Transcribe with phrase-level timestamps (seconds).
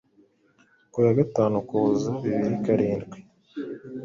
[0.91, 3.17] ku ya gatanu Ukuboza bibiri karindwi